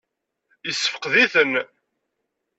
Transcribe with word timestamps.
Yessefqed-iten? 0.65 1.53